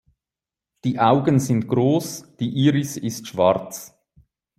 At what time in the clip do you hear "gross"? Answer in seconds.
1.67-2.35